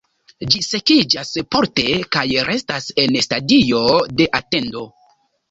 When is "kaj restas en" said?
2.15-3.19